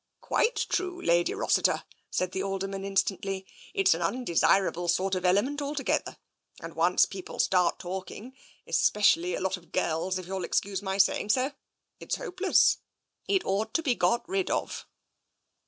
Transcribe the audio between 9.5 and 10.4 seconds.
of girls, if